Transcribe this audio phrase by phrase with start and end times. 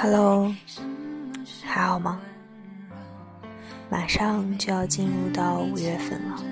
[0.00, 0.54] Hello，
[1.64, 2.20] 还好吗？
[3.90, 6.42] 马上就要进入到五月份了，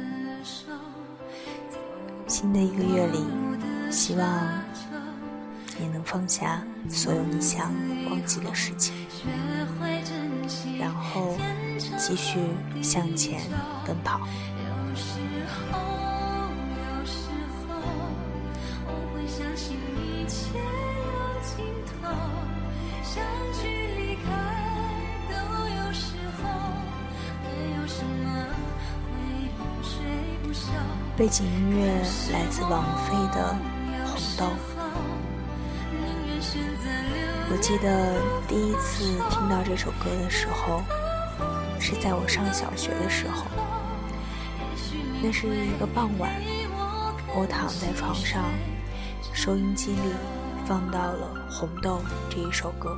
[2.47, 3.25] 新的一个月里，
[3.91, 4.49] 希望
[5.81, 7.75] 你能放下所有你想
[8.09, 8.95] 忘记的事情，
[10.79, 11.37] 然后
[11.99, 12.39] 继续
[12.81, 13.41] 向前
[13.85, 14.21] 奔跑。
[31.17, 31.87] 背景音乐
[32.31, 33.57] 来自王菲的
[34.07, 34.45] 《红豆》。
[37.51, 40.83] 我记得第一次听到这首歌的时候，
[41.81, 43.47] 是在我上小学的时候。
[45.23, 46.31] 那是一个傍晚，
[47.35, 48.45] 我躺在床上，
[49.33, 50.13] 收音机里
[50.67, 52.95] 放到了《红豆》这一首歌。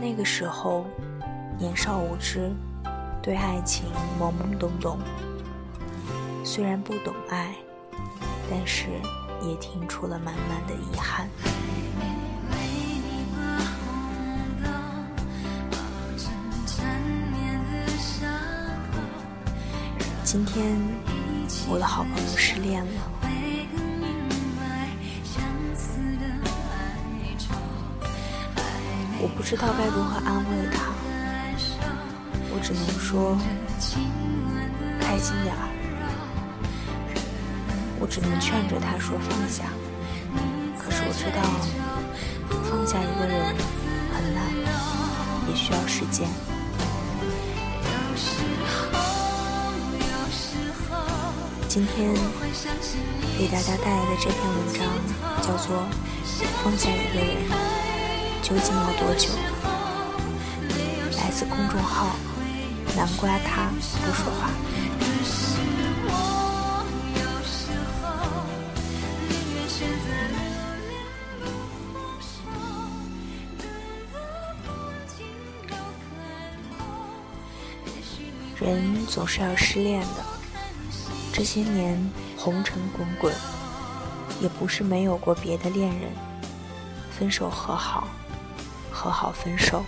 [0.00, 0.86] 那个时候，
[1.58, 2.50] 年少无知，
[3.22, 3.84] 对爱情
[4.18, 4.98] 懵懵懂懂。
[6.46, 7.52] 虽然不懂爱，
[8.48, 8.86] 但是
[9.42, 11.28] 也听出了满满的遗憾。
[20.22, 20.78] 今天
[21.68, 23.10] 我的好朋友失恋了，
[29.20, 30.92] 我不知道该如何安慰他，
[32.54, 33.36] 我只能说
[35.00, 35.75] 开心点儿。
[38.06, 39.64] 我只能劝着他说放下，
[40.78, 41.42] 可是我知道
[42.70, 43.52] 放下一个人
[44.14, 44.46] 很难，
[45.48, 46.28] 也需要时间。
[51.66, 52.14] 今天
[53.36, 54.86] 给大家带来的这篇文章
[55.42, 55.78] 叫做
[56.62, 57.26] 《放下一个人
[58.40, 59.30] 究竟要多久》，
[61.16, 62.14] 来自公众号
[62.96, 63.68] “南瓜他
[63.98, 64.48] 不说话”。
[78.66, 80.24] 人总是要失恋的，
[81.32, 81.96] 这些年
[82.36, 83.32] 红尘滚滚，
[84.40, 86.10] 也不是没有过别的恋人。
[87.16, 88.08] 分手和好，
[88.90, 89.84] 和好分手，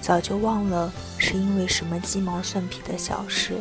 [0.00, 3.60] 早就忘了是因为什么鸡毛蒜皮的小事。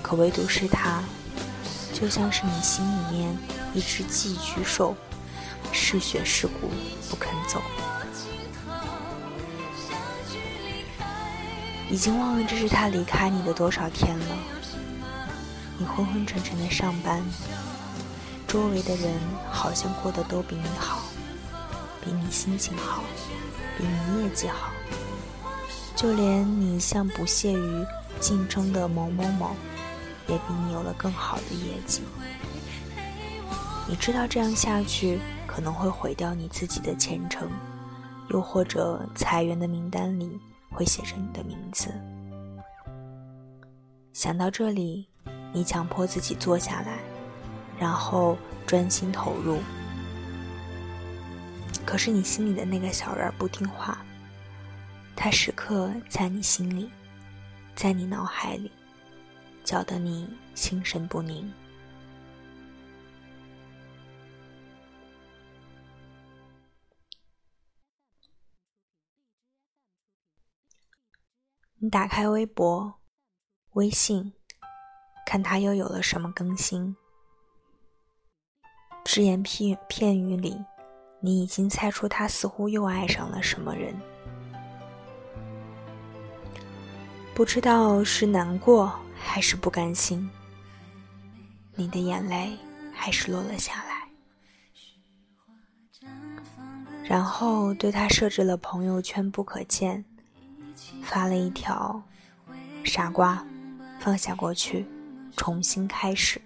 [0.00, 1.02] 可唯独是他，
[1.92, 3.36] 就像是你心里面
[3.74, 4.94] 一只寄居兽，
[5.72, 6.70] 是血是骨
[7.10, 7.60] 不肯走。
[11.88, 14.36] 已经忘了这是他离开你的多少天了。
[15.78, 17.22] 你昏昏沉沉的上班，
[18.48, 19.12] 周围的人
[19.50, 21.02] 好像过得都比你好，
[22.04, 23.04] 比你心情好，
[23.76, 24.72] 比你业绩好，
[25.94, 27.86] 就连你一向不屑于
[28.18, 29.54] 竞争的某某某，
[30.26, 32.02] 也比你有了更好的业绩。
[33.86, 37.48] 你知道这样下去可能会毁掉你自己的前程，
[38.30, 40.40] 又或者裁员的名单里。
[40.76, 41.90] 会写着你的名字。
[44.12, 45.08] 想到这里，
[45.54, 46.98] 你强迫自己坐下来，
[47.78, 49.58] 然后专心投入。
[51.86, 54.04] 可是你心里的那个小人不听话，
[55.14, 56.90] 他时刻在你心里，
[57.74, 58.70] 在你脑海里，
[59.64, 61.50] 搅得你心神不宁。
[71.88, 72.94] 打开微博、
[73.72, 74.32] 微信，
[75.24, 76.96] 看他又有了什么更新。
[79.04, 80.64] 只言片片语里，
[81.20, 83.94] 你已经猜出他似乎又爱上了什么人。
[87.34, 90.28] 不知道是难过还是不甘心，
[91.74, 92.56] 你的眼泪
[92.92, 94.08] 还是落了下来。
[97.04, 100.04] 然后对他设置了朋友圈不可见。
[101.02, 102.02] 发了一条
[102.84, 103.44] “傻瓜，
[103.98, 104.86] 放下过去，
[105.36, 106.40] 重新开始”，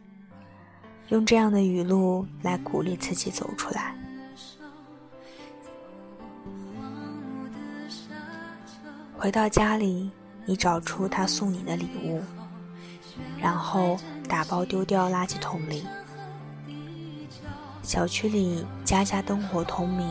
[1.08, 3.94] 用这样的语录来鼓励自己走出来。
[9.18, 10.10] 回到家里，
[10.46, 12.22] 你找出他送你的礼物，
[13.38, 15.86] 然后打包丢掉垃圾桶里。
[17.82, 20.08] 小区里家家灯火通明，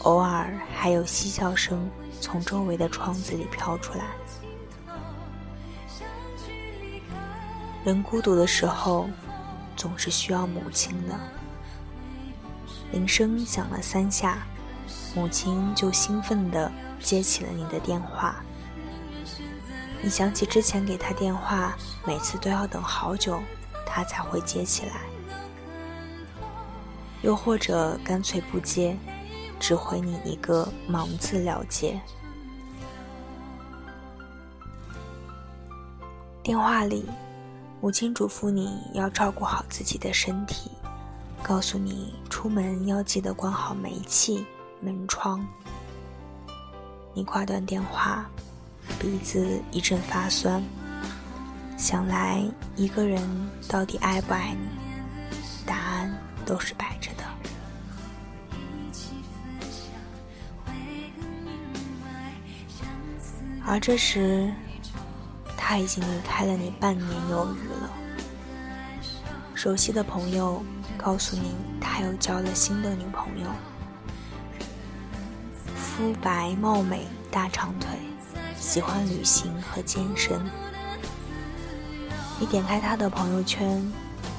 [0.00, 1.88] 偶尔还有嬉笑声
[2.20, 4.04] 从周围的窗子里飘出来。
[7.84, 9.08] 人孤独的时候，
[9.76, 11.18] 总是需要母亲的。
[12.92, 14.46] 铃声响了三下，
[15.14, 18.36] 母亲就兴奋地接起了你的电话。
[20.02, 23.40] 你想起之前给他电话，每次都要等好久，
[23.86, 25.00] 他才会接起来。
[27.22, 28.96] 又或者干脆不接，
[29.62, 31.98] 只回你一个“忙”字了结。
[36.42, 37.08] 电话里，
[37.80, 40.72] 母亲嘱咐你要照顾好自己的身体，
[41.44, 44.44] 告诉你出门要记得关好煤气、
[44.80, 45.46] 门窗。
[47.14, 48.28] 你挂断电话，
[48.98, 50.60] 鼻子一阵发酸，
[51.78, 52.42] 想来
[52.74, 53.22] 一个人
[53.68, 54.66] 到底爱不爱你，
[55.64, 56.12] 答案
[56.44, 57.21] 都是摆着的。
[63.72, 64.52] 而这时，
[65.56, 67.90] 他已经离开了你半年有余了。
[69.54, 70.62] 熟悉的朋友
[70.98, 73.48] 告诉你，他又交了新的女朋友，
[75.74, 77.88] 肤白貌美、大长腿，
[78.60, 80.38] 喜欢旅行和健身。
[82.38, 83.82] 你点开他的朋友圈，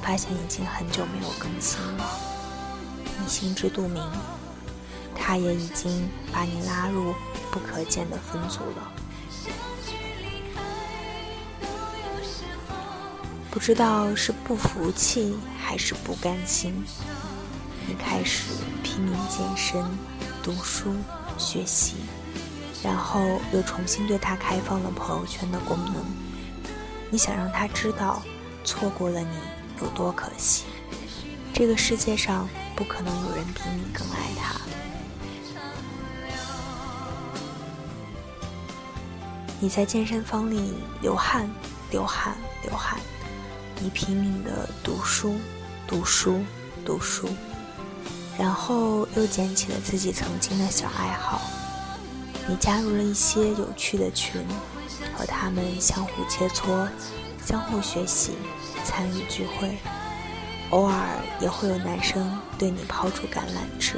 [0.04, 2.06] 发现已经很久没有更新了。
[3.20, 4.04] 你心知肚明，
[5.16, 7.16] 他也已经把你拉入
[7.50, 8.92] 不可见的分组了。
[13.54, 16.74] 不知道是不服气还是不甘心，
[17.88, 18.46] 你开始
[18.82, 19.80] 拼命健身、
[20.42, 20.92] 读书、
[21.38, 21.98] 学习，
[22.84, 26.04] 然后又重新对他开放了朋友圈的功能。
[27.12, 28.24] 你想让他知道，
[28.64, 29.38] 错过了你
[29.84, 30.64] 有多可惜。
[31.54, 34.60] 这个世界上不可能有人比你更爱他。
[39.60, 40.74] 你在健身房里
[41.04, 41.48] 流汗，
[41.92, 43.00] 流汗，流汗。
[43.84, 45.36] 你拼命的读书，
[45.86, 46.42] 读书，
[46.86, 47.28] 读书，
[48.40, 51.42] 然后又捡起了自己曾经的小爱好。
[52.48, 54.42] 你加入了一些有趣的群，
[55.14, 56.88] 和他们相互切磋，
[57.46, 58.38] 相互学习，
[58.86, 59.78] 参与聚会。
[60.70, 61.06] 偶尔
[61.42, 63.98] 也会有男生对你抛出橄榄枝。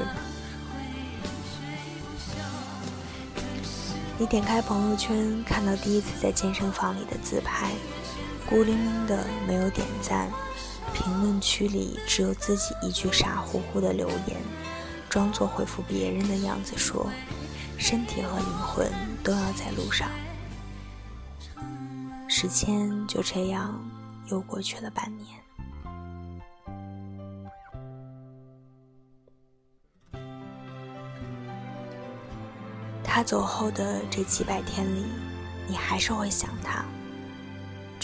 [4.18, 7.70] 你点开朋友圈，看到第一次在健身房里的自拍。
[8.48, 10.30] 孤零零的，没有点赞，
[10.94, 14.38] 评论区里只有自己一句傻乎乎的留言，
[15.10, 17.10] 装作回复别人的样子说
[17.78, 18.88] ：“身体和灵魂
[19.24, 20.08] 都要在路上。”
[22.30, 23.84] 时间就这样
[24.28, 25.28] 又过去了半年。
[33.04, 35.06] 他走后的这几百天里，
[35.68, 36.86] 你还是会想他。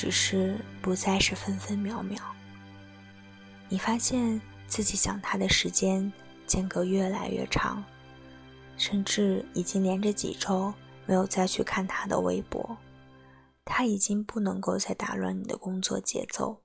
[0.02, 2.20] 只是不再是分分秒秒。
[3.70, 6.12] 你发现自己想他的时间
[6.48, 7.84] 间隔越来越长，
[8.78, 10.74] 甚至已经连着几周
[11.06, 12.76] 没有再去看他的微博。
[13.64, 16.64] 他已经不能够再打乱你的工作节奏，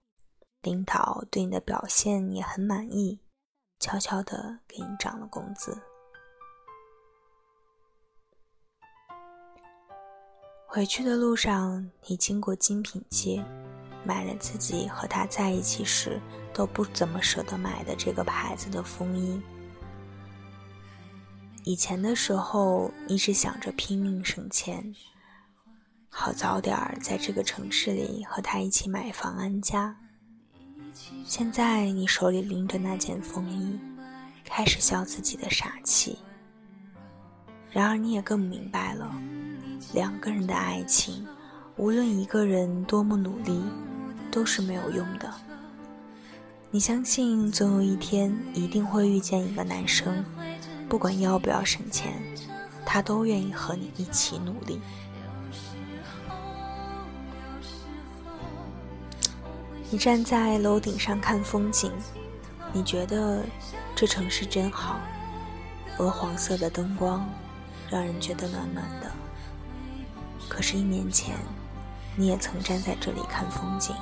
[0.62, 3.20] 领导对你的表现也很满意，
[3.78, 5.78] 悄悄的给你涨了工资。
[10.76, 13.42] 回去的路上，你经过精品街，
[14.04, 16.20] 买了自己和他在一起时
[16.52, 19.40] 都不怎么舍得买的这个牌子的风衣。
[21.64, 24.94] 以前的时候，你只想着拼命省钱，
[26.10, 29.96] 好早点儿在这个城市里和他一起买房安家。
[31.24, 33.80] 现在你手里拎着那件风衣，
[34.44, 36.18] 开始笑自己的傻气。
[37.70, 39.10] 然而，你也更明白了。
[39.92, 41.26] 两个人的爱情，
[41.76, 43.62] 无论一个人多么努力，
[44.30, 45.32] 都是没有用的。
[46.70, 50.24] 你相信总有一天一定会遇见一个男生，
[50.88, 52.12] 不管要不要省钱，
[52.84, 54.80] 他都愿意和你一起努力。
[59.88, 61.92] 你站在楼顶上看风景，
[62.72, 63.44] 你觉得
[63.94, 64.98] 这城市真好，
[65.98, 67.26] 鹅黄色的灯光
[67.88, 69.10] 让人觉得暖暖的。
[70.48, 71.36] 可是，一年前，
[72.14, 73.94] 你也曾站在这里看风景。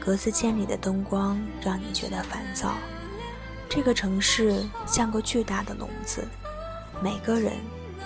[0.00, 2.74] 格子间里的灯光让你觉得烦躁。
[3.68, 6.26] 这个城市像个巨大的笼子，
[7.02, 7.52] 每个人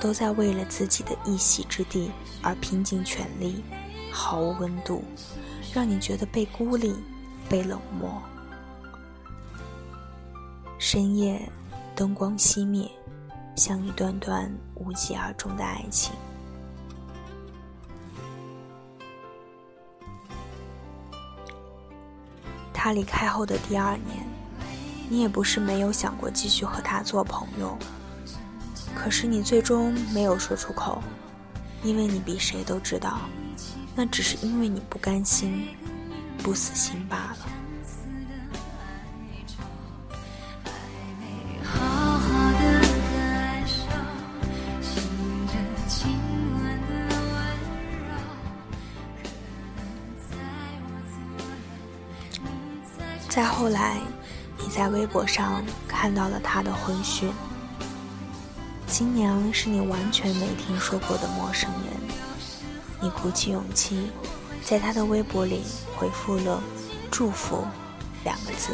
[0.00, 2.11] 都在为了自己的一席之地
[2.42, 3.64] 而拼尽全力，
[4.12, 5.02] 毫无温度，
[5.75, 6.95] 让你觉得被孤立、
[7.49, 8.23] 被冷漠。
[10.78, 11.50] 深夜，
[11.97, 12.88] 灯光熄灭，
[13.57, 16.14] 像一段段无疾而终的爱情。
[22.88, 24.26] 他离开后的第二年，
[25.11, 27.76] 你也不是没有想过继续和他做朋友，
[28.95, 31.02] 可是你最终没有说出口，
[31.83, 33.18] 因为你比谁都知道，
[33.95, 35.68] 那只是因为你不甘心，
[36.42, 37.37] 不死心罢了。
[53.59, 53.97] 后来，
[54.57, 57.29] 你在微博上看到了他的婚讯，
[58.87, 61.93] 新娘是你完全没听说过的陌生人。
[63.03, 64.12] 你鼓起勇气，
[64.62, 65.65] 在他的微博里
[65.97, 66.62] 回复了
[67.11, 67.67] “祝福”
[68.23, 68.73] 两个字。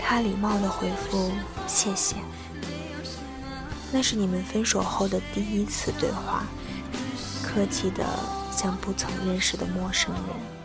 [0.00, 1.32] 他礼貌的回复
[1.66, 2.14] “谢谢”。
[3.90, 6.44] 那是你们分手后的第一次对话，
[7.42, 8.06] 客气的
[8.52, 10.61] 像不曾认识的陌生人。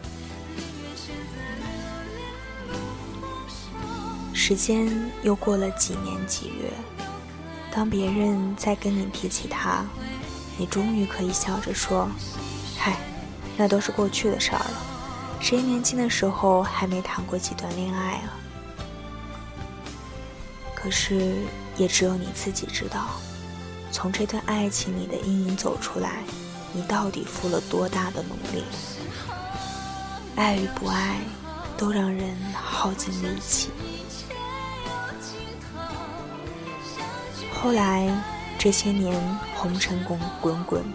[4.48, 4.89] 时间
[5.24, 6.72] 又过了几年几月，
[7.70, 9.84] 当别人再跟你提起他，
[10.58, 12.10] 你终于可以笑着说
[12.80, 12.96] ：“嗨，
[13.58, 14.72] 那都是过去的事儿了。
[15.42, 18.39] 谁年轻的时候还没谈过几段恋爱啊？”
[20.74, 21.36] 可是，
[21.75, 23.20] 也只有你自己知道，
[23.92, 26.24] 从这段爱情里的阴影走出来，
[26.72, 28.63] 你到底付了多大的努力？
[30.38, 31.18] 爱与不爱，
[31.75, 33.72] 都让人耗尽力气。
[37.67, 38.09] 后来，
[38.57, 39.13] 这些年
[39.53, 40.86] 红尘滚滚滚，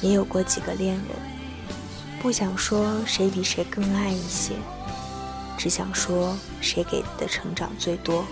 [0.00, 1.04] 也有过几个恋人。
[2.18, 4.54] 不想说谁比谁更爱一些，
[5.58, 8.24] 只想说谁给的成长最多。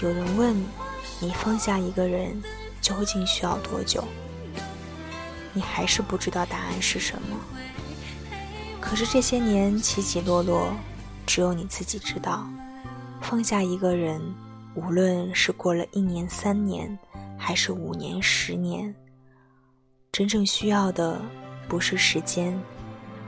[0.00, 0.56] 有人问
[1.20, 2.42] 你放下一个人
[2.80, 4.02] 究竟需要多久？
[5.52, 7.38] 你还是不知道答案是什么。
[8.80, 10.74] 可是这些年起起落落，
[11.24, 12.44] 只有你自己知道，
[13.20, 14.20] 放下一个人。
[14.74, 16.98] 无论是过了一年、三年，
[17.38, 18.94] 还是五年、十年，
[20.10, 21.20] 真正需要的
[21.68, 22.58] 不是时间，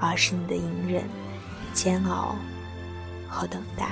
[0.01, 1.05] 而是你的隐忍、
[1.73, 2.35] 煎熬
[3.29, 3.89] 和等待。